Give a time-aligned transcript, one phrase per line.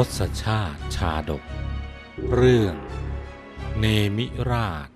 [0.00, 1.44] ทศชาติชาดก
[2.34, 2.74] เรื่อง
[3.78, 3.84] เน
[4.16, 4.88] มิราช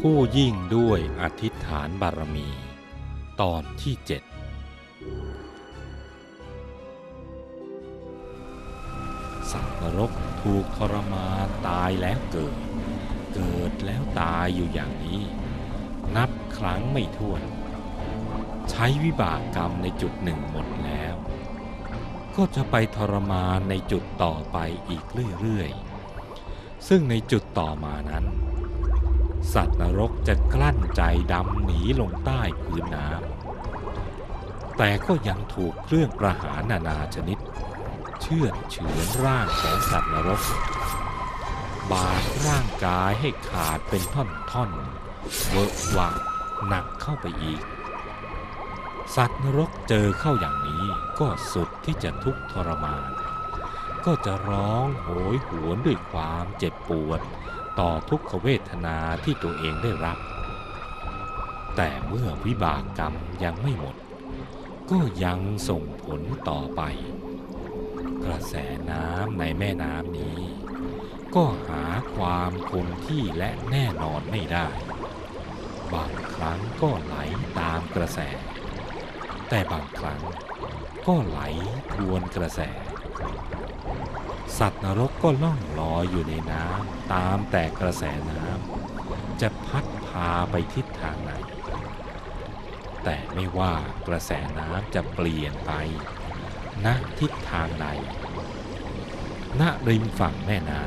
[0.00, 2.48] ผู้ยิ่งด้วยอธิษฐานบารมี
[3.40, 4.22] ตอนที่เจ็ด
[9.50, 10.12] สัตว์นรก
[10.42, 12.56] ถูกทรมานตายแล้วเกิด
[13.34, 15.22] เกิดแล้วตายอยู่อย่างนี้
[16.16, 17.42] นับครั้งไม่ถ้วน
[18.70, 21.01] ใช้วิบากกรรมในจุดหนึ่งหมดแล้ว
[22.36, 24.56] ก็จะไปทรมานในจุดต่อไป
[24.88, 25.04] อีก
[25.40, 28.24] เรื่อยๆ ซึ่งในจุดต่อมานั้น
[29.54, 37.38] สัตว์นรกจะกลั้นใจดำหนีลงใต้พื้นน้ำ แต่ก็ยังถูกเครื่องประหารนานาชนิด
[38.20, 40.42] เชื่อดเฉือนร่างของสัตว์นรก
[41.90, 46.08] บาดร่างกายให้ขาดเป็นท่อนๆ เวอะวะ
[46.66, 47.60] หนักเข้าไปอีก
[49.16, 50.71] สัตว์นรกเจอเข้าอย่างนี้
[51.18, 53.10] ก็สุดที่จะทุกข์ทรมาน
[54.04, 57.20] ก็จะร้องโหยหวนด้วยความเจ็บปวด
[57.78, 60.18] ต่อทุกขเวทนาที่ตัวเองได้รับ
[61.76, 63.96] แต่เมื่อวิบากกรรมยังไม่หมด
[64.90, 66.82] ก็ยังส่งผลต่อไป
[68.24, 68.54] กระแส
[68.90, 70.40] น้ำในแม่น้ำนี้
[71.34, 74.68] ก็หาความคงที่และแน่นอนไม่ได้
[75.94, 77.16] บางครั้งก็ไหล
[77.58, 78.20] ตามกระแส
[79.48, 80.20] แต่บางครั้ง
[81.06, 81.40] ก็ไหล
[81.92, 82.60] ทวนกระแส
[84.58, 91.32] สัตว์นรกก็ล่องลอยอยู่ในน้ำตามแต่กระแสน้ำจะพัดพาไปทิศทางไหน
[93.04, 93.72] แต่ไม่ว่า
[94.08, 95.72] กระแสน้ำจะเปลี่ยนไป
[96.84, 96.86] ณ
[97.18, 97.86] ทิศทางใด
[99.60, 100.84] ณริมฝั่งแม่น้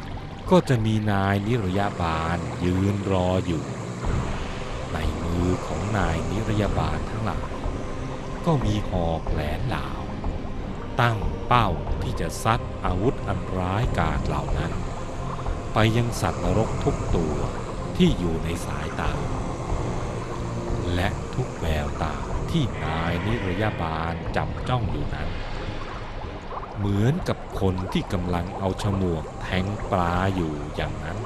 [0.00, 3.64] ำก็จะมีนายนิรยาบาลยืนรออยู่
[4.92, 7.57] ในมือของนายนิรยาบาลทั้งหลาย
[8.50, 9.88] ก็มีหอกแหลนเหลา
[11.00, 11.68] ตั้งเป้า
[12.02, 14.72] ที่จะซัดอาวุธอันร้ายกาจเหล่านั้น
[15.72, 17.34] ไปยังสัตว์นรกทุกตัว
[17.96, 19.12] ที่อยู่ในสายตา
[20.94, 22.14] และทุกแววตา
[22.50, 25.28] ที่นายนิรยาบาลจับจ้องอยู่นั้น
[26.76, 31.18] เหมือนกับคนที่กำลังเอาฉมวกแทงปลาอยู่อย่างนั้น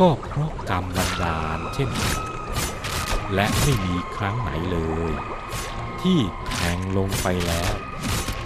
[0.00, 2.18] ก็เพราะกรรมบันดาลเช่นนั้น
[3.34, 4.78] และไม่มีครั้งไหนเล
[5.12, 5.14] ย
[6.02, 6.18] ที่
[6.48, 7.72] แทงลงไปแล้ว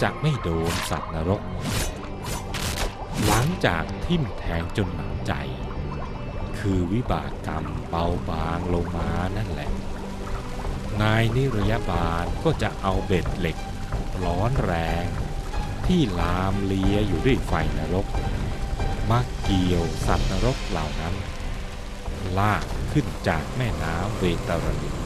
[0.02, 1.42] จะไม่โดนสัตว์นรก
[3.26, 5.32] หลังจากทิ่มแทงจนหนำใจ
[6.58, 9.70] คือวิบากกรรมเบาบางลงมานั่นแหละ
[11.02, 13.56] นายนิรยาบาลก็จะเอาเบ็ดเหล็ก
[14.24, 15.04] ร้อนแรง
[15.86, 18.06] ที่ลามเลียอยู่ด้วยไฟนรก
[19.10, 21.14] มาเกี่ยวสัตว์นรกเหล่านั้น
[22.38, 25.03] ลากขึ้นจากแม่น้ำเวตารณี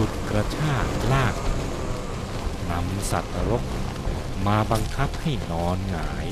[0.00, 1.34] ฉุดกระชากลาก
[2.70, 3.62] นำสัตว์นรก
[4.46, 6.26] มาบังคับให้นอนหงาย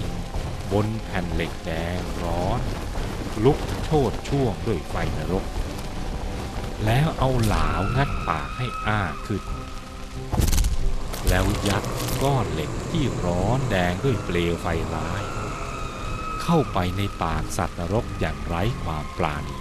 [0.73, 2.61] บนแผ่นเหล็กแดงร้อน
[3.45, 5.45] ลุกโชดช่วงด้วยไฟนรก
[6.85, 9.43] แล้วเอาหลาวงัดปากให้อ้าขึ้น
[11.29, 11.85] แล้วยัด
[12.23, 15.23] ก้อนเหล็กที่ร้อนแดงด้วยเปลวไฟร้าย
[16.43, 19.59] เข้าไปในปากสัตว์นรกอย่างไร้ความปราณี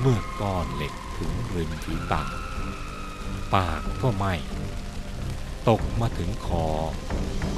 [0.00, 2.30] เมื่อก้อนเหล็ก ถึงริมฝีปาก
[3.54, 4.34] ปากก็ไหม้
[5.68, 6.66] ตกมาถึงคอ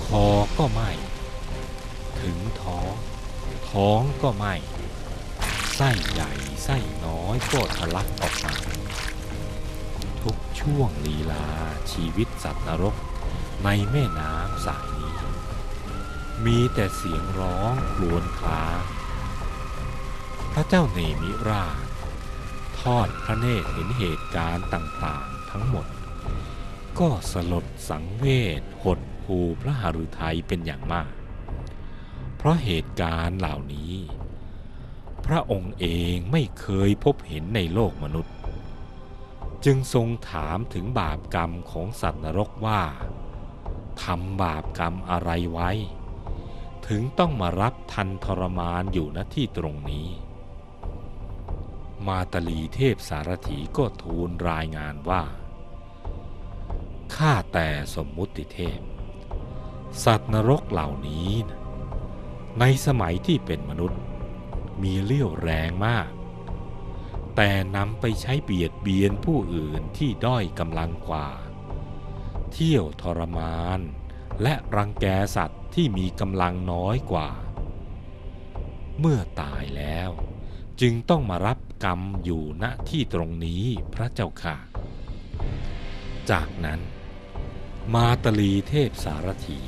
[0.05, 0.25] คอ
[0.59, 0.91] ก็ไหม้
[2.23, 2.93] ถึงท้อง
[3.71, 4.55] ท้องก็ไหม้
[5.75, 6.33] ไส้ใหญ่
[6.65, 6.77] ไส้
[7.07, 8.55] น้อยก็ทะลักออกมา
[10.23, 11.47] ทุกช่วงลีลา
[11.93, 12.95] ชีวิตสัตว์นรก
[13.65, 15.15] ในแม่น้ำสายนี้
[16.45, 18.83] มีแต่เสียงร้องครวญคราง
[20.53, 21.88] พระเจ้าเนมิราช
[22.81, 25.87] ทอดพระเนตรเห็นเหตุการณ์ต่างๆทั้งหมด
[26.99, 28.25] ก็สลดสังเว
[28.61, 31.13] ชหดหูพระหฤทัยเป็นอย่างมาก
[32.37, 33.95] เพราะเหตุการณ์เหล่านี้
[35.27, 38.35] พระองค์เองไม่เคยพบเห็นในโลกมนุษย์
[39.65, 42.83] จึงทรงถามถึงบาปกรรมของสัตว์นรกว่า
[44.03, 45.71] ทำบาปกรรมอะไรไว้
[46.87, 50.09] ถึงต้องมารับทันทรมานอยู่ณที่ตรงนี้
[52.07, 55.23] มาตลีเทพสารถีก็ทูลรายงานว่า
[57.15, 58.81] ข้าแต่สมมุติเทพ
[60.05, 61.31] สัตว์นรกเหล่านี้
[62.61, 64.01] ในสมัยที่เป็นมนุษย์
[64.83, 66.09] มีเลี้ยวแรงมาก
[67.37, 71.29] แต่นำไปใช้เบียดเบียนผู้อื่นที่ด้อยกำลังกว่า
[72.53, 73.81] เที่ยวทรมาน
[74.43, 75.07] และรังแก
[75.37, 77.31] สัตว์ที่มีกำลังน้อยกว่า
[78.99, 80.11] เมื่อตายแล้ว
[80.81, 83.63] จึงต้องมารับกรรมอยู่ณที่ตรงนี้
[83.95, 84.57] พระเจ้าค่ะ
[86.31, 86.81] จากนั้น
[87.95, 89.61] มาตลีเทพสารถี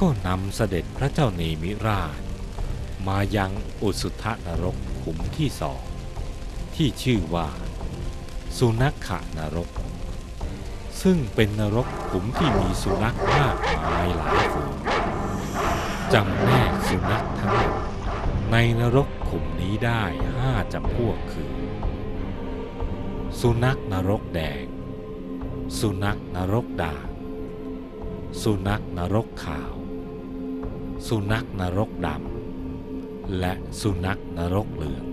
[0.00, 2.20] ก็นำเสด็จพระเจ้าเนมิราช
[3.06, 3.52] มายัง
[3.82, 5.84] อุสุทนรกขุมที่สอง
[6.74, 7.48] ที่ชื่อว่า
[8.58, 9.08] สุนัขข
[9.38, 9.70] นรก
[11.02, 14.74] ซึ่งเป็นนรกขุมที่มีสุนัขมากมายหลายฝูง
[16.12, 17.72] จำแนกสุนัขทั้งหมด
[18.52, 20.02] ในนรก ขุมนี้ได้
[20.36, 21.54] ห้าจำพวกคือ
[23.40, 24.64] สุนัขนรกแดง
[25.78, 27.08] สุนัขนรกด่าง
[28.42, 29.74] สุนัขนรกขาว
[31.08, 35.04] สุนัขนรกดำ และสุนัขนรกเหลือง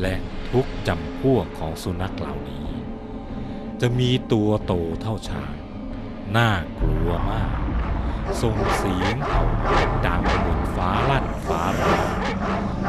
[0.00, 0.14] และ
[0.50, 2.68] ทุกจำพวกของสุนัขเหล่านี้
[3.80, 5.54] จะมีตัวโตเท่าช้าง
[6.36, 6.50] น่า
[6.80, 7.60] กลัวมาก
[8.42, 9.44] ส่งเสียงเห่า
[10.06, 12.17] ดังเหมือนฟ้าลั่นฟ้าร้อง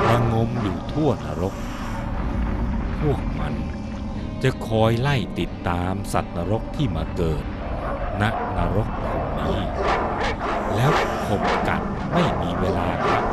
[0.07, 1.53] ระงมอยู่ทั่วนรก
[3.01, 3.53] พวกมัน
[4.43, 7.43] จะคอยไล่ติดตามสัตว์นรกที่มาเกิด
[8.21, 8.23] ณ
[8.57, 9.63] นรกขุมนี้
[10.75, 10.91] แล้ว
[11.25, 11.81] ขบกัด
[12.13, 13.23] ไม่มีเวลาพัก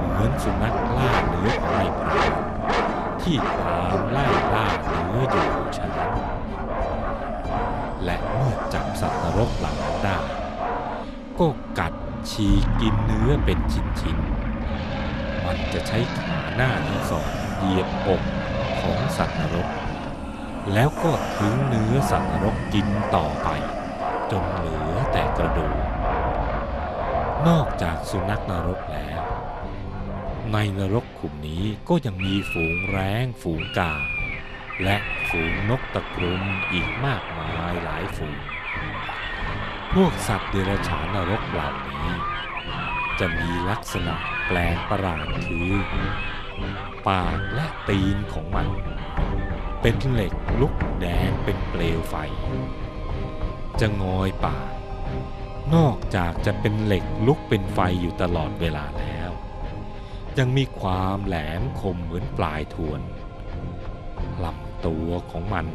[0.00, 2.32] เหมือนสุนัขล่าเนื้อของนายพราน
[3.22, 6.12] ที่ตามไล่ล่าเนื้ออยู่ฉะนั้น
[8.04, 10.18] และเมื่อจับสัตว์นรกเหล่านั้นได้
[11.40, 11.48] ก็
[11.78, 11.92] กัด
[12.30, 14.41] ฉีกกินเนื้อเป็นชิ้นๆ
[15.44, 18.22] มันจะใช้ขาหน้าทั้งสองเหยียบอก
[18.80, 19.68] ของสัตว์นรก
[20.72, 23.48] แล้วก็ถึงเนื้อสัตว์นรกกินต่อไป
[24.30, 25.78] จนเหลือแต่กระดูก
[27.48, 29.22] นอกจากสุนัขนรกแล้ว
[30.52, 33.94] ในนรกขุมนี้ก็ยังมีฝูงแร้งฝูงกา
[34.82, 34.96] และ
[35.28, 36.42] ฝูงนกตะกรุม
[36.72, 38.38] อีกมากมายหลายฝูง
[39.92, 42.12] พวกสัตว์เดรัจฉานนรกเหล่านี้
[43.24, 44.14] จะมีลักษณะ
[44.46, 45.72] แปลกประหลาดคือ
[47.08, 48.68] ปากและตีนของมัน
[49.80, 52.14] เป็นเหล็กลุกแดงเป็นเปลวไฟ
[53.80, 54.70] จะงอยปาก
[55.74, 59.30] นอกจากจะเป็นเหล็กลุกเป็นไฟอยู่ตลอดเวลาแล้ว
[60.38, 63.00] ยังมีความแหลมคมเหมือนปลายทวน
[64.44, 65.66] ลำตัวของมัน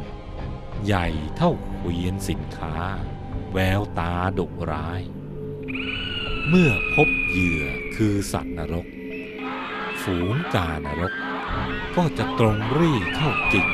[0.86, 1.06] ใหญ่
[1.36, 2.74] เท่าเวียนสินค้า
[3.52, 5.02] แววตาดุร้าย
[6.52, 7.64] เมื่อพบเหยื่อ
[7.96, 8.86] คือสัตว์นรก
[10.02, 11.12] ฝูงกานรก
[11.96, 13.66] ก็จะตรงรี่เข้าจิก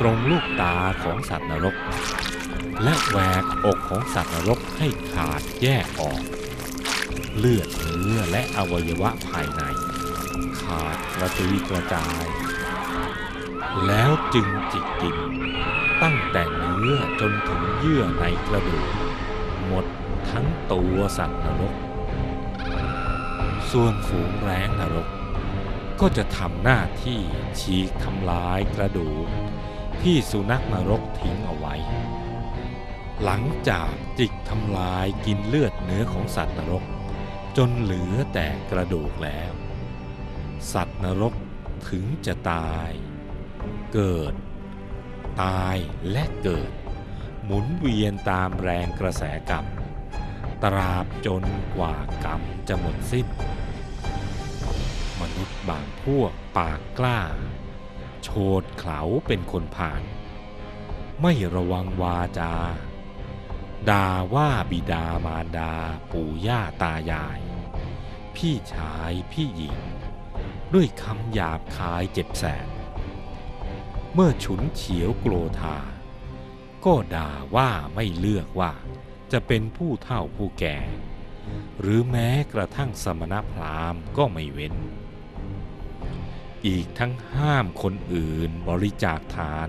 [0.00, 1.76] ตรงลูกตาของสัตว์นรก
[2.82, 6.22] และแหวกอกของสัตว์นรกให้ขาดแยกออก
[7.36, 9.62] เลือดเนื้อและอวัยวะภายใน
[10.62, 12.24] ขาดกระจุยกระจาย
[13.86, 15.16] แล้วจึงจิกกิน
[16.02, 18.88] ตั้งแต่เนื้อจนถึงเยื่อในกระดูก
[19.66, 19.86] หมด
[20.30, 21.74] ทั้งตัวสัตว์นรก
[23.76, 25.08] ส่วนฝูงแร้งนรก
[26.00, 27.20] ก็จะทำหน้าที่
[27.60, 29.28] ฉีกทำลายกระดูก
[30.02, 31.74] ที่สุนัขนรกทิ้งเอาไว้
[33.24, 36.84] หลังจากจิกทำลายกินเลือดเนื้อของสัตว์นรก
[37.56, 39.52] จนเหลือแต่กระดูกแล้ว
[40.72, 41.34] สัตว์นรก
[41.88, 42.90] ถึงจะตาย
[43.92, 44.34] เกิด
[45.42, 45.76] ตาย
[46.10, 46.72] และเกิด
[47.44, 49.66] หมุนเวียนตามแรงกระแสกรรม
[50.64, 51.44] ตราบจน
[51.76, 53.26] กว่ากรรมจะหมดสิ้น
[55.40, 57.20] นุษย์บางพวกปากกล้า
[58.22, 58.28] โฉ
[58.60, 60.02] ดเขลาเป็นคนผ่าน
[61.20, 62.54] ไม่ระวังวาจา
[63.90, 65.74] ด่าว่าบิดามารดา
[66.12, 67.40] ปู่ย่าตายาย
[68.36, 69.78] พี่ชายพี่หญิง
[70.74, 72.68] ด้วยคำหยาบคายเจ็บแสบ
[74.14, 75.78] เมื่อฉุนเฉียวโกรธา
[76.84, 78.72] ก็ด่าว่าไม่เลือกว่า
[79.32, 80.78] จะเป็นผู้เฒ่าผู้แก่
[81.80, 84.74] หรือแม้กระทั่งสมณพราหมณ์ก็ไม่เว้น
[86.66, 89.68] อีกทั้งห้ามคนอื่นบริจาคทาน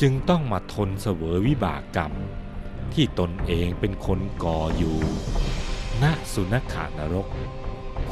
[0.00, 2.12] จึงต้องมาทนเสวยวิบากกรรม
[2.94, 4.98] ที่ตนเองเป็นคนก่ออยู่
[6.02, 7.26] ณสุนัขานรก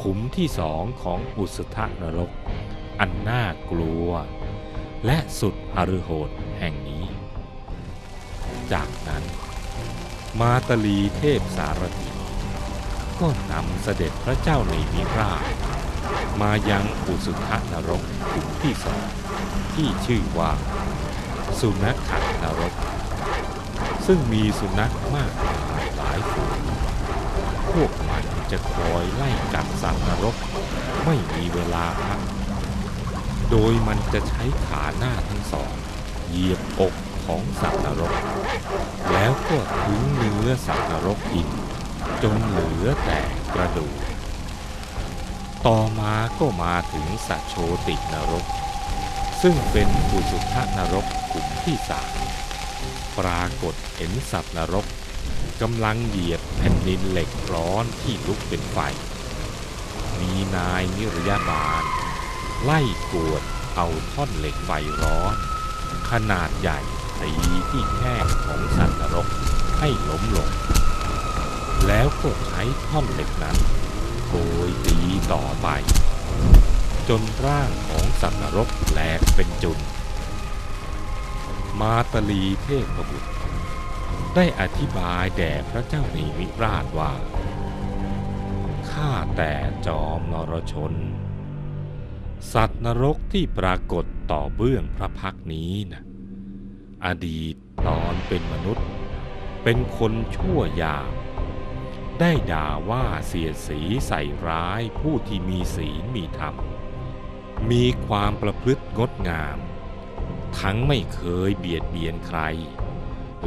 [0.01, 2.31] ขุมที่สองของอุสธนรก
[2.99, 4.09] อันน่ากลัว
[5.05, 6.29] และสุดอฤโหด
[6.59, 7.05] แห่งนี้
[8.71, 9.23] จากนั้น
[10.39, 12.11] มาตลีเทพสารถี
[13.19, 15.45] ก็นำเสด็จพระเจ้าในมิราช
[16.41, 19.03] มายังอุสุทนรกขุมที่สอง
[19.75, 20.51] ที่ชื่อว่า
[21.59, 22.11] สุนัขข
[22.43, 22.73] นรก
[24.05, 26.61] ซึ่งมีสุนัขมากมายหลายฝูง
[27.71, 30.35] พวกมันจะคอยไล่กัดสัตว์นรก
[31.05, 32.19] ไม่มีเวลาพัก
[33.51, 35.71] โดยมันจะใช้ขาหน้าทั้งสอง
[36.27, 36.93] เหยียบอก
[37.25, 38.13] ของสัตว์นรก
[39.13, 41.47] แล้วก็ถึงเนื้อสัตว์นรกกิน
[42.23, 43.19] จนเหลือแต่
[43.53, 43.95] กระดูก
[45.67, 47.55] ต่อมาก็มาถึงสัตว์โช
[47.87, 48.45] ตินรก
[49.41, 52.15] ซึ่งเป็นปุสุทธนรกกลุ่มที่สาม
[53.17, 54.85] ปรากฏเห็นสัตว์นรก
[55.61, 58.79] กำลังเหยียบแผ่นดินเหล็กร้อนที่ลุกเป็นไฟ
[60.19, 61.83] มีนายนิรยาบาล
[62.63, 63.43] ไล่กวด
[63.75, 65.35] เอาท่อนเหล็กไฟร้อน
[66.09, 66.79] ขนาดใหญ่
[67.21, 67.33] ตี
[67.69, 69.27] ที่แข้งของสัตว์นรก
[69.79, 70.49] ให้ล้มลง
[71.87, 73.57] แล้วก็ใช้ท่อนเหล็กนั้น
[74.33, 74.99] โกยตี
[75.33, 75.67] ต่อไป
[77.09, 79.79] จนร่างของสัตว์นรกแหลกเป็นจุน
[81.79, 83.31] มาตลีเทพบุตร
[84.35, 87.13] ได้อธิบายแด่พระเจ้านีมิราชว่า
[88.91, 89.53] ข้าแต่
[89.85, 90.93] จอมนรชน
[92.53, 96.01] สัตว์นรกที่ปรากฏต่อเบื้องพระพักนี้นะ
[97.05, 97.55] อดีต
[97.87, 98.87] ตอนเป็นมนุษย์
[99.63, 101.09] เป็นคนชั่วยาม
[102.21, 106.55] ได้ด่าว่าเสียสีใส่ร้ายผู้ที่มีศีลมีธรรม
[107.71, 109.57] มีความประพฤติงดงาม
[110.59, 112.39] ทั้งไม่เคยเบียดเบียนใคร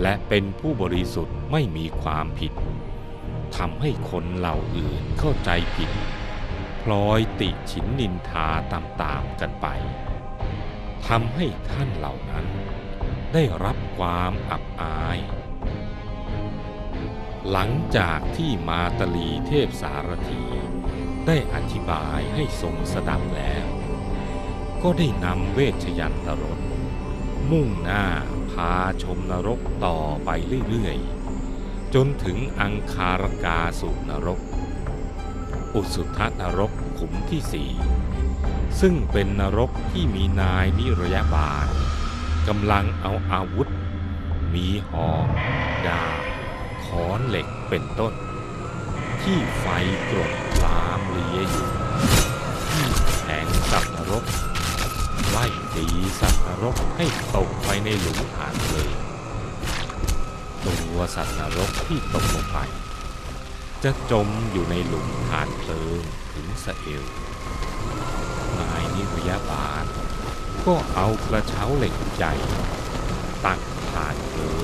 [0.03, 2.53] และเป็นผู้บริสุทธิ์ไม่มีความผิด
[3.57, 5.91] ทำให้คนเหล่าอื่นเข้าใจผิด
[6.83, 9.67] พลอยติฉินนินทาตามๆกันไป
[11.07, 12.47] ทำให้ท่านเหล่านั้น
[13.33, 15.19] ได้รับความอับอาย
[17.51, 20.43] หลังจากที่มาตลีเทพสารถี
[21.27, 23.67] ได้อธิบายให้ทรงสดับแล้ว
[24.83, 26.59] ก็ได้นำเวชยันตรส
[27.51, 28.05] มุ่งหน้า
[28.51, 30.31] พาชมนรกต่อไป
[30.69, 34.41] เรื่อยๆ จนถึงอังคารกาสุนรก
[35.75, 37.71] อุสุทนรกขุมที่สี่
[38.81, 41.67] ซึ่งเป็นนรกที่มีนายนิรยาบาล
[42.49, 43.69] กำลังเอาอาวุธ
[44.53, 45.27] มีหอก
[45.87, 46.24] ดาบ
[46.95, 48.13] ค้อนเหล็กเป็นต้น
[49.23, 49.67] ที่ไฟ
[50.11, 50.33] กรด
[50.65, 51.69] ลามเลียอยู่
[52.71, 52.87] ที่
[53.25, 54.25] แหงสัตว์นรก
[55.31, 55.87] ไล่ตี
[56.21, 58.93] สัตว์นรกให้ตกไปในหลุมฐานเลิง
[60.65, 62.59] ตัวสัตว์นรกที่ตกลงไป
[63.85, 66.01] จะจมอยู่ในหลุมฐานเพลิง
[66.33, 67.05] ถึงสะเอว
[68.59, 69.85] นายนิรยาบาล
[70.67, 72.35] ก็เอากระเช้าเหล็กใหญ่
[73.45, 73.61] ตัก
[73.93, 74.51] ฐานเพลิ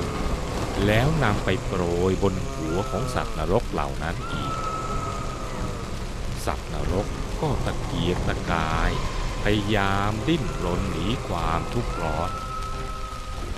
[0.87, 4.55] แล้วนำไปโปรยบนหัวของสัตว์นรกเหล่านั้นอีก
[6.45, 7.07] สัตว์นรก
[7.41, 8.91] ก็ตะเกียกตะกาย
[9.43, 12.31] พยายามดิ้นรนหนีความทุกข์ร้อน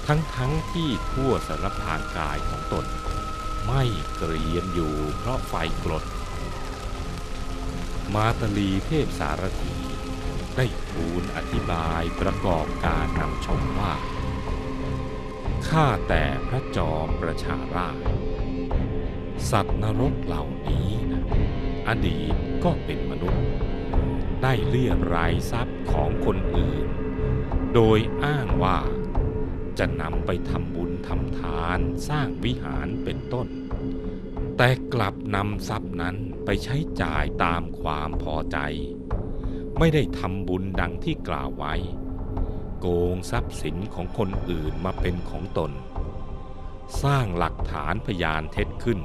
[0.08, 2.86] ทั้งทั้งที่ทั่วสารพางกายของตน
[3.68, 3.84] ไม่
[4.16, 5.54] เกรียมอยู่เพราะไฟ
[5.84, 6.04] กรด
[8.14, 9.78] มาตลีเทพสารถี
[10.56, 13.94] ได้ทูลอธิบายประกอบการนำชมว่า
[15.80, 17.98] ข้าแต่พระจอมประชาราช
[19.52, 21.24] สัตว์นรกเหล่านี้นะ
[21.88, 23.46] อดีตก็เป็นมนุษย์
[24.44, 26.86] ได้เลี่ยรายทรัพย์ของคนอื่น
[27.74, 28.80] โดยอ้างว่า
[29.80, 33.48] จะนำไปทำบุญทำทานสร้างวิหารเป็นต้น
[34.58, 36.16] แต่กลับนำทรัพย์นั้น
[36.46, 38.58] ไปใช้จ่ายตามความพอใจ
[39.80, 41.76] ไม่ได้ทำบุญดังที่กล่าวไว้
[42.86, 45.72] โกงทรัพย์สินของคนอื่นมาเป็นของตน
[47.04, 49.00] สร้างหลักฐานพยานเท็จขึ้น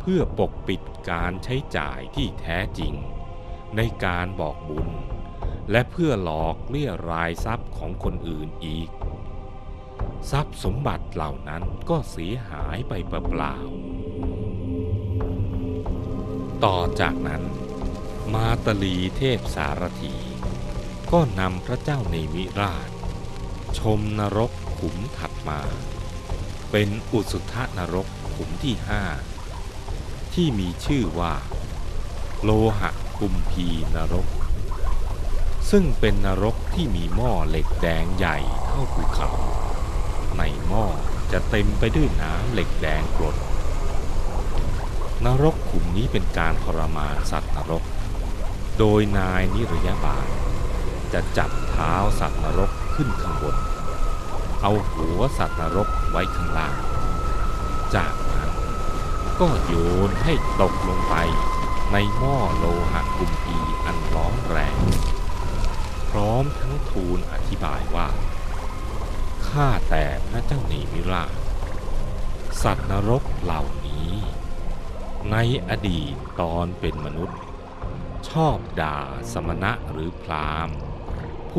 [0.00, 2.94] เพื่อปกปิดการใช้จ่ายที่แท้จริง
[3.76, 4.88] ในการบอกบุญ
[5.70, 8.88] และเพื่อหลอกเลี่ยรายทรัพย์ของคนอื่นอีก
[10.30, 17.42] ทรัพย์สมบัติเหล่านั้นก็เสียหายไปเปล่าๆต่อจากนั้น
[18.34, 20.14] มาตลีเทพสารถี
[21.18, 22.90] ก็นำพระเจ้าในมิราช
[23.78, 25.60] ชมนรกขุมถัดมา
[26.70, 29.02] เป็นอุสุทนรกขุมที่ห้า
[30.34, 31.34] ที่มีชื่อว่า
[32.42, 32.90] โลหะ
[33.20, 33.66] กุมพี
[33.96, 34.28] นรก
[35.70, 39.30] ซึ่งเป็นนรกที่มีหม้อเหล็กแดงใหญ่เท่าภูเขา
[40.38, 40.84] ในหม้อ
[41.32, 43.36] จะเต็มไปด้วยน้ำเหล็กแดงกรด
[45.24, 47.82] นรกขุมนี้เป็นการทรมานสัตว์นรก
[48.78, 50.28] โดยนายนิรยาบาล
[51.14, 53.56] จะจับเท้าสัตว์นรกขึ้นข้างบน
[54.62, 56.76] เอาหัวสัตว์นรกไว้ข้างล่าง
[57.94, 58.50] จากนั้น
[59.40, 59.74] ก็โย
[60.08, 61.14] นให้ตกลงไป
[61.92, 64.76] ในหม้อโลหะกุมพีอันร้อนแรง
[66.10, 68.08] พร้อมทั้งทูลอธิบายว่า
[69.48, 71.24] ข้าแต่พระเจ้าหนีมิรา
[72.62, 74.10] สัตว์นรกเหล่านี้
[75.30, 75.36] ใน
[75.68, 77.38] อดีตตอนเป็นมนุษย์
[78.28, 78.98] ชอบด่า
[79.32, 80.76] สมณะหรือพราหมณ์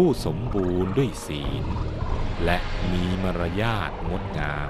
[0.01, 1.63] ผู้สมบูรณ์ด้วยศีล
[2.45, 2.57] และ
[2.91, 4.57] มีมารยาทงดงา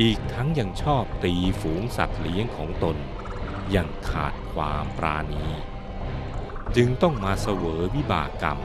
[0.00, 2.96] อีกทั้งยังชอบตีฝูงสัตว์เลี้ยงของตน
[3.70, 5.46] อย่างขาดความปราณี
[6.76, 8.58] จึงต้องมาเสวยวิบากกรรม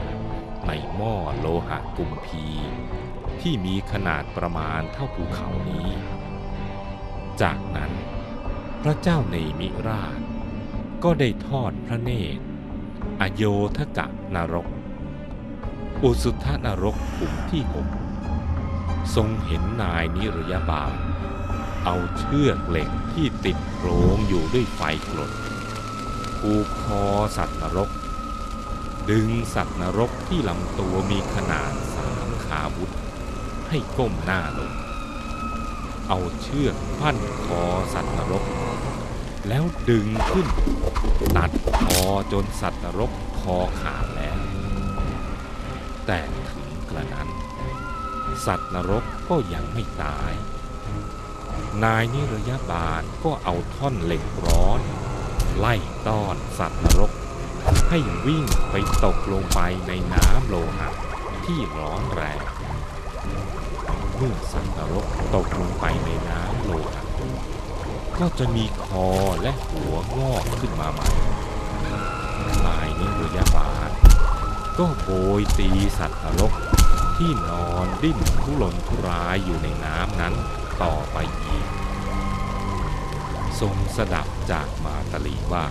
[0.66, 2.46] ในหม้อโลหะกุมพี
[3.40, 5.88] ที่มีขนาดประมาณเท่าภูเขานี้
[7.42, 7.92] จากนั้น
[8.82, 10.20] พระเจ้าเนมิราช
[11.04, 12.44] ก็ได้ทอดพระเนตร
[13.20, 13.44] อโย
[13.76, 14.68] ธกะนรก
[16.04, 17.88] อุสุทธนรกขุมที่หก
[19.14, 20.92] ทรงเห็นนายนิรยาบาล
[21.84, 24.80] เอาเชือกเหล็กที่ติดโครงอยู่ด้วยไฟ
[25.10, 25.32] กรด
[26.38, 27.04] ผูกคอ
[27.36, 27.90] สัตว์นรก
[29.10, 32.92] ดึงสัตว์นรกที่ลำตัวมีขนาดสามขาวุธ
[33.68, 34.72] ให้ก้มหน้าลง
[36.08, 37.62] เอาเชือกพันคอ
[37.94, 38.44] สัตว์นรก
[39.48, 40.46] แล้วดึงขึ้น
[41.36, 42.00] ตัดคอ
[42.32, 44.53] จนสัตว์นรกคอขาดแล้ว
[46.06, 46.20] แต่
[46.50, 47.28] ถึงกระนั้น
[48.46, 50.32] สัตว์นรกก็ยังไม่ตาย
[51.84, 54.80] นายนิรยาบาลก็เอาท่อนเหล็กร้อน
[55.58, 55.74] ไล่
[56.08, 57.12] ต้อนสัตว์นรก
[57.88, 60.88] ให้วิ่งไปตกลงไปในน้ำโลหะ
[61.44, 62.40] ที่ร้อนแรง
[64.16, 67.04] เมื่อสัตว์นรกตกลงไปในน้ำโลหะ
[68.18, 69.08] ก็จะมีคอ
[69.42, 71.08] และหัวงอกขึ้นมาใหม่
[72.66, 73.83] นายนิรยาบาล
[74.78, 76.52] ก็โบยตีสัตว์นรก
[77.16, 80.34] ที่นอนดิ้นทุรนทุรายอยู่ในน้ำนั้น
[80.82, 81.66] ต่อไปอีก
[83.60, 85.66] ทรงสดับจากมาตลีว่า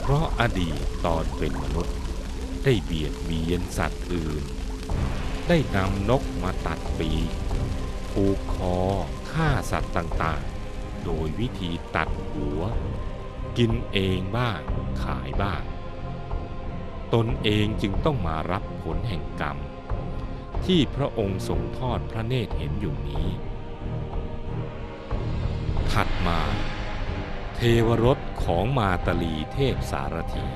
[0.00, 1.96] เพราะอดีตตอนเป็นมนุษย์
[2.64, 4.44] ได้เบียดเบียนสัตว์อื่น
[5.48, 7.30] ได้นำนกมาตัดปีก
[8.10, 8.78] ผูกคอ
[9.32, 12.60] ฆ่าสัตว์ต่างๆ โดยวิธีตัดหัว
[13.58, 14.60] กินเองบ้าง
[15.02, 15.62] ขายบ้าง
[17.14, 19.56] ตนเองจึงต้องมารับผลแห่งกรรม
[20.66, 23.26] ที่พระองค์ทรงทอดพระเนตรเห็นอยู่นี้
[25.92, 26.40] ถัดมา
[27.56, 30.46] เทวรถของมาตลีเทพสารถี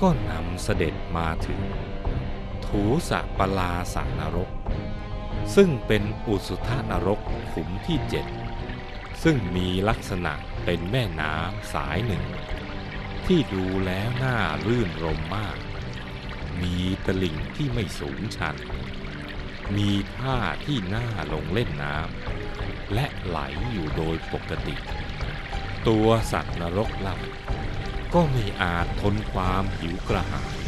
[0.00, 1.60] ก็นำเสด็จมาถึง
[2.66, 4.50] ถูสะปลาสานรก
[5.54, 7.20] ซึ่งเป็นอุสุธานรก
[7.52, 8.26] ขุมที่เจ็ด
[9.22, 10.32] ซึ่งมีลักษณะ
[10.64, 12.24] เป็นแม่น้ำสายหนึ่ง
[13.32, 15.58] ที่ดูแล้วน่ารื่นรมมาก
[16.62, 18.56] มีตลิ่งที่ไม่สูงชัน
[19.76, 23.38] มีท่าที่น่าลงเล่นน้ำและไหล
[23.72, 24.76] อยู่โดยปกติ
[25.88, 27.18] ตัวสัตว์นรกเล่า
[28.14, 30.58] ก็ไม่อาจทนความหิวกระหาย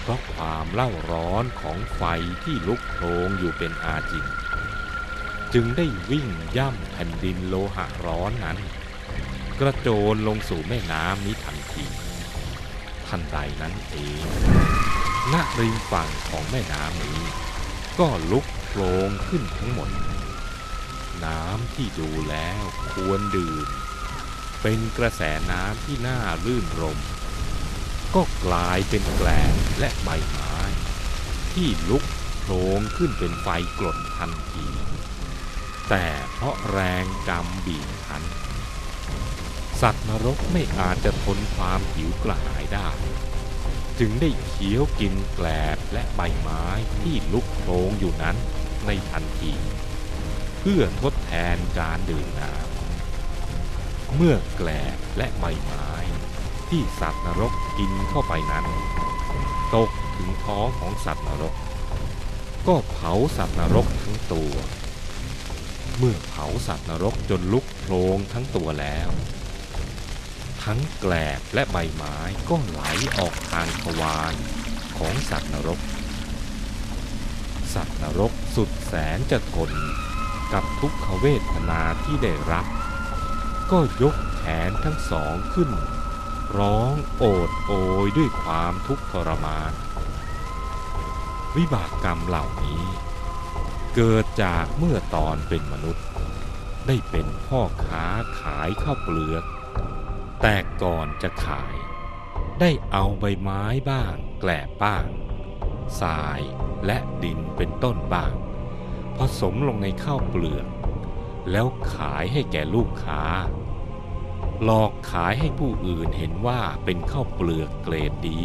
[0.00, 2.02] เพราะความเล่าร้อนของไฟ
[2.44, 4.26] ที่ลุกโผลงอยู่เป็นอาจิน
[5.54, 8.58] จึงได้วิ่งย่ำแผ่นดินโลหะร้อนนั้น
[9.60, 11.56] กระโจนลงสู่แม่น้ำนี้ทัน
[13.14, 14.22] ทันใดนั้นเอง
[15.32, 17.22] ณริมฝั่งของแม่น้ำนี้
[17.98, 19.90] ก็ลุกโผลงขึ้นทั้งหมด
[21.24, 23.66] น้ำที่ดูแล้วควรดื่ม
[24.62, 25.22] เป็นกระแส
[25.52, 26.98] น้ำที่น่าลื่นรม
[28.14, 30.56] ก็กลายเป็นแกลงและใบไม้
[31.52, 32.04] ที่ลุก
[32.40, 33.48] โผลงขึ้นเป็นไฟ
[33.78, 34.66] กรดทันที
[35.88, 38.24] แต่เพราะแรงกรรมบีบคั้น
[39.82, 42.88] สัตว์นรกไม่อาจจะทนความหิวกระหายได้
[43.98, 46.64] จึงได้เคี้ยวกินแกลบและใบไม้
[47.02, 48.36] ที่ลุกโผลงอยู่นั้น
[48.86, 49.52] ในทันที
[50.60, 55.90] เพื่อทดแทนการดื่มน้ำเมื่อแกลบและใบไม้
[56.70, 58.66] ที่สัตว์นรกกินเข้าไปนั้น
[59.74, 61.54] ตกถึงท้องของสัตว์นรก
[62.68, 64.52] ก็เผาสัตว์นรกทั้งตัว
[65.98, 69.10] เมื่อเผาสัตว์นรกจนลุกโพลงทั้งตัวแล้ว
[70.62, 72.16] ทั้งแกลบและใบไม้
[72.48, 72.82] ก็ไหล
[73.16, 74.34] ออกทางทวาร
[74.98, 75.80] ของสัตว์นรก
[77.74, 79.70] สัตว์นรกสุดแสนจะทน
[80.52, 82.66] กับทุกขเวทนาที่ได้รับ
[83.70, 85.70] ก็ยกแขนทั้งสองขึ้น
[86.58, 87.72] ร้องโอดโอ
[88.04, 89.72] ยด้วยความทุกข์ทรมาน
[91.56, 92.84] วิบากกรรมเหล่านี้
[93.94, 96.04] เกิดจากเมื่อตอนเป็นมนุษย์
[96.86, 98.06] ได้เป็นพ่อค้า
[98.40, 99.44] ขายข้าวเปลือก
[100.42, 101.76] แต่ก่อนจะขาย
[102.60, 105.06] ได้เอาใบไม้บ้าง แกลบบ้าง
[106.00, 106.40] ทราย
[106.86, 108.34] และดินเป็นต้นบ้าง
[109.16, 110.66] ผสมลงในข้าวเปลือก
[111.50, 113.22] แล้วขายให้แก่ลูกค้า
[114.62, 118.42] หลอกขายให้ผู้อื่นเห็นว่าเป็นข้าวเปลือกเกรดดี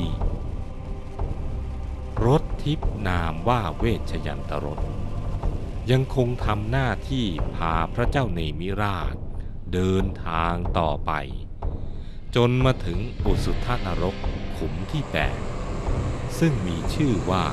[2.26, 4.80] รถทิพนามว่าเวชยันตรส
[5.92, 9.16] ยังคงทำหน้าที่พาพระเจ้าเนมิราช
[9.74, 11.12] เดินทางต่อไป
[12.36, 14.16] จนมาถึงอุสุทธนรก
[14.58, 15.38] ขุมที่แปด
[16.40, 17.46] ซึ่งมีชื่อว่า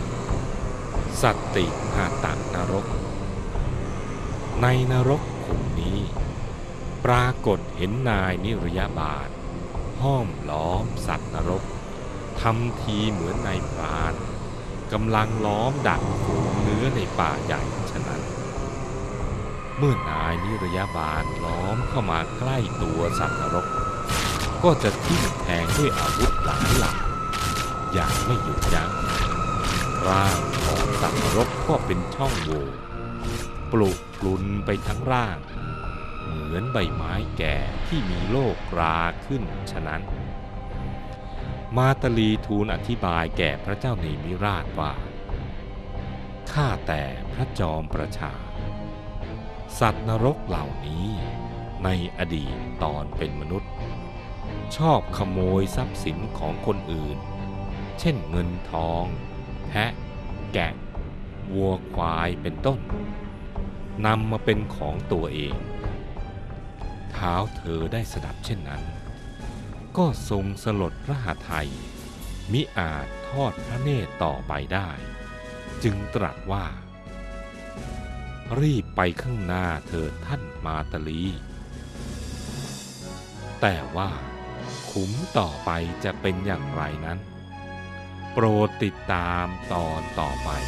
[1.22, 2.86] สัตติหาตันรก
[4.62, 6.00] ในนรกขุมนี้
[7.04, 9.28] ปรากฏเห็นนายนิรยาบาล
[10.02, 11.64] ห้อมล้อมสัตว์นรก
[12.40, 14.14] ทำทีเหมือนนายพราน
[14.92, 18.22] กำลังล้อมดักฝูงเนื้อในป่าใหญ่ฉะนั้น
[19.78, 23.66] เมื่อนายนิรยาบาลล้อมเข้ามาใกล้ตัวสัตว์นรก
[24.64, 26.98] ก็จะทิ่มแทงด้วยอาวุธหลายหลาก
[27.92, 28.90] อย่างไม่หยุดยัง้ง
[30.08, 32.66] ร่างของสัตว์นรกก็เป็นช่องโหว่
[33.72, 35.36] ปลุกพลุนไปทั้งร่าง
[36.20, 40.02] เหมือนใบไม้แก่ที่มีโรคราขึ้นฉะนั้น
[41.76, 44.92] มาตาลีทูลอธิบายแก่พระเจ้าเนมิราชว่า
[46.52, 48.32] ข้าแต่พระจอมประชา
[49.80, 51.06] สัตว์นรกเหล่านี้
[51.84, 53.73] ในอดีตตอนเป็นมนุษย์
[54.76, 57.18] ชอบขโมยทรัพย์สินของคนอื่น
[58.00, 59.04] เช่นเงินทอง
[59.68, 59.92] แพะ
[60.52, 60.72] แกะ
[61.52, 62.80] วัวควายเป็นต้น
[64.06, 65.56] นำมาเป็นของตัวเอง
[67.12, 68.82] เท้าเธอได้สดับเช่นนั้น
[69.96, 71.70] ก็ทรงสลดพระหฤทัย
[72.52, 74.90] มิอาจทอดพระเนตรต่อไปได้
[75.82, 76.66] จึงตรัสว่า
[78.60, 81.22] รีบไปข้างหน้าเถิดท่านมาตลี
[83.60, 84.10] แต่ว่า
[84.94, 85.70] ขุมต่อไป
[86.04, 87.18] จะเป็นอย่างไรนั้น
[88.32, 90.48] โปรดติดตามตอนต่อไป「